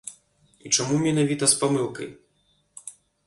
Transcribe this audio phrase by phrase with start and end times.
[0.65, 2.09] І чаму менавіта з памылкай?